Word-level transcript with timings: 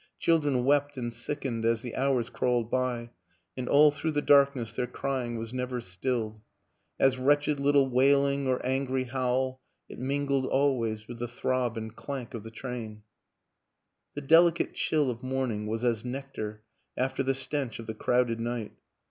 Children 0.17 0.63
wept 0.65 0.97
and 0.97 1.13
sickened 1.13 1.63
as 1.63 1.83
the 1.83 1.95
hours 1.95 2.31
crawled 2.31 2.71
by 2.71 3.11
and 3.55 3.69
all 3.69 3.91
through 3.91 4.13
the 4.13 4.21
dark 4.23 4.55
ness 4.55 4.73
their 4.73 4.87
crying 4.87 5.37
was 5.37 5.53
never 5.53 5.79
stilled; 5.79 6.41
as 6.99 7.19
wretched 7.19 7.59
little 7.59 7.87
wailing 7.87 8.47
or 8.47 8.59
angry 8.65 9.03
howl, 9.03 9.61
it 9.87 9.99
mingled 9.99 10.47
always 10.47 11.07
with 11.07 11.19
the 11.19 11.27
throb 11.27 11.77
and 11.77 11.95
clank 11.95 12.33
of 12.33 12.41
the 12.41 12.49
train. 12.49 13.03
The 14.15 14.21
delicate 14.21 14.73
chill 14.73 15.11
of 15.11 15.21
morning 15.21 15.67
was 15.67 15.83
as 15.83 16.03
nectar 16.03 16.63
after 16.97 17.21
the 17.21 17.35
stench 17.35 17.77
of 17.77 17.85
the 17.85 17.93
crowded 17.93 18.39
night. 18.39 18.71